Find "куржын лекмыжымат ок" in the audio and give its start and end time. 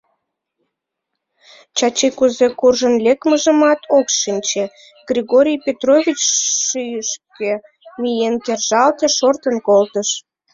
2.59-4.07